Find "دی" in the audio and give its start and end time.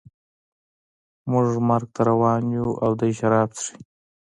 2.99-3.11